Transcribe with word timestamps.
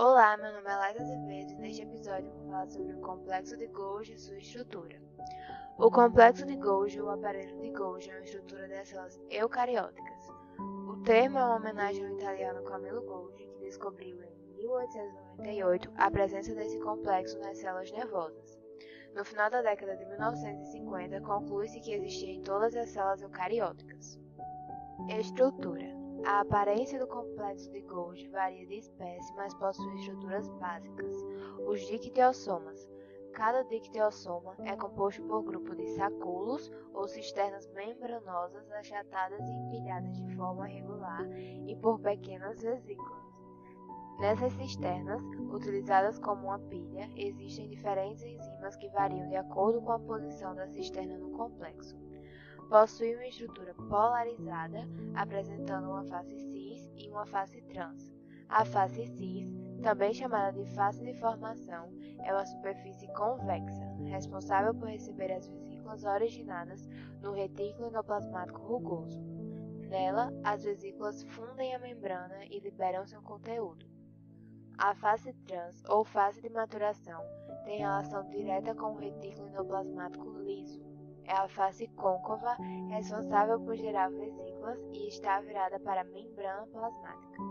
Olá, 0.00 0.36
meu 0.36 0.52
nome 0.52 0.70
é 0.70 0.76
Laila 0.76 1.00
Azevedo 1.00 1.50
e 1.50 1.56
neste 1.56 1.82
episódio 1.82 2.30
vou 2.30 2.46
falar 2.46 2.68
sobre 2.68 2.92
o 2.92 3.00
complexo 3.00 3.56
de 3.56 3.66
Golgi 3.66 4.12
e 4.12 4.18
sua 4.20 4.38
estrutura. 4.38 4.96
O 5.76 5.90
complexo 5.90 6.46
de 6.46 6.54
Golgi, 6.54 7.00
ou 7.00 7.10
aparelho 7.10 7.60
de 7.60 7.70
Golgi, 7.70 8.08
é 8.08 8.14
uma 8.14 8.24
estrutura 8.24 8.68
das 8.68 8.86
células 8.86 9.20
eucarióticas. 9.28 10.30
O 10.88 11.02
termo 11.02 11.40
é 11.40 11.44
uma 11.44 11.56
homenagem 11.56 12.06
ao 12.06 12.12
italiano 12.12 12.62
Camillo 12.62 13.02
Golgi, 13.02 13.50
que 13.58 13.64
descobriu 13.64 14.22
em 14.22 14.56
1898 14.58 15.92
a 15.96 16.08
presença 16.12 16.54
desse 16.54 16.78
complexo 16.78 17.36
nas 17.40 17.58
células 17.58 17.90
nervosas. 17.90 18.56
No 19.16 19.24
final 19.24 19.50
da 19.50 19.62
década 19.62 19.96
de 19.96 20.04
1950, 20.04 21.20
conclui-se 21.22 21.80
que 21.80 21.94
existia 21.94 22.34
em 22.34 22.42
todas 22.42 22.76
as 22.76 22.90
células 22.90 23.20
eucarióticas. 23.20 24.16
Estrutura 25.08 25.97
a 26.24 26.40
aparência 26.40 26.98
do 26.98 27.06
complexo 27.06 27.70
de 27.70 27.80
Golgi 27.82 28.28
varia 28.28 28.66
de 28.66 28.78
espécie, 28.78 29.34
mas 29.34 29.54
possui 29.54 29.94
estruturas 30.00 30.48
básicas. 30.60 31.16
Os 31.66 31.80
dictiosomas. 31.86 32.88
Cada 33.32 33.62
dictiosoma 33.62 34.56
é 34.64 34.74
composto 34.74 35.22
por 35.22 35.44
grupo 35.44 35.74
de 35.76 35.86
sacúlulos 35.94 36.72
ou 36.92 37.06
cisternas 37.06 37.68
membranosas 37.68 38.68
achatadas 38.72 39.40
e 39.40 39.52
empilhadas 39.52 40.16
de 40.16 40.34
forma 40.34 40.66
regular 40.66 41.24
e 41.66 41.76
por 41.76 42.00
pequenas 42.00 42.60
vesículas. 42.60 43.28
Nessas 44.18 44.52
cisternas, 44.54 45.22
utilizadas 45.52 46.18
como 46.18 46.48
uma 46.48 46.58
pilha, 46.58 47.08
existem 47.14 47.68
diferentes 47.68 48.24
enzimas 48.24 48.76
que 48.76 48.88
variam 48.88 49.28
de 49.28 49.36
acordo 49.36 49.80
com 49.82 49.92
a 49.92 50.00
posição 50.00 50.56
da 50.56 50.66
cisterna 50.66 51.16
no 51.16 51.30
complexo. 51.30 51.96
Possui 52.68 53.14
uma 53.14 53.26
estrutura 53.26 53.72
polarizada, 53.88 54.86
apresentando 55.14 55.88
uma 55.88 56.04
face 56.04 56.38
cis 56.38 56.90
e 56.96 57.08
uma 57.08 57.24
face 57.24 57.62
trans. 57.62 58.12
A 58.50 58.62
face 58.62 59.06
cis, 59.06 59.48
também 59.82 60.12
chamada 60.12 60.52
de 60.52 60.70
face 60.74 61.02
de 61.02 61.14
formação, 61.18 61.88
é 62.24 62.32
uma 62.32 62.44
superfície 62.44 63.06
convexa, 63.14 63.84
responsável 64.04 64.74
por 64.74 64.88
receber 64.88 65.32
as 65.32 65.48
vesículas 65.48 66.04
originadas 66.04 66.86
no 67.22 67.32
retículo 67.32 67.88
endoplasmático 67.88 68.60
rugoso. 68.60 69.18
Nela, 69.88 70.30
as 70.44 70.64
vesículas 70.64 71.22
fundem 71.22 71.74
a 71.74 71.78
membrana 71.78 72.44
e 72.50 72.58
liberam 72.60 73.06
seu 73.06 73.22
conteúdo. 73.22 73.86
A 74.76 74.94
face 74.94 75.32
trans, 75.46 75.82
ou 75.88 76.04
fase 76.04 76.42
de 76.42 76.50
maturação, 76.50 77.22
tem 77.64 77.78
relação 77.78 78.28
direta 78.28 78.74
com 78.74 78.92
o 78.92 78.98
retículo 78.98 79.48
endoplasmático 79.48 80.28
liso, 80.40 80.87
é 81.28 81.32
a 81.34 81.48
face 81.48 81.86
côncava 81.88 82.56
responsável 82.88 83.60
por 83.60 83.76
gerar 83.76 84.10
vesículas 84.10 84.78
e 84.92 85.08
está 85.08 85.40
virada 85.40 85.78
para 85.80 86.00
a 86.00 86.04
membrana 86.04 86.66
plasmática. 86.68 87.47